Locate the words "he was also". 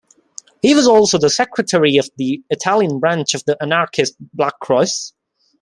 0.63-1.19